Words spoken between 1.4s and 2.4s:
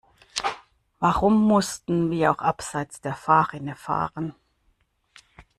mussten wir auch